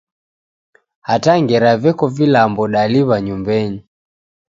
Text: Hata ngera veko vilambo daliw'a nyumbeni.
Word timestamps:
Hata 1.07 1.31
ngera 1.41 1.71
veko 1.83 2.05
vilambo 2.15 2.63
daliw'a 2.73 3.17
nyumbeni. 3.25 3.79